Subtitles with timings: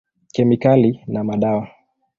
[0.33, 1.67] Kemikali na madawa.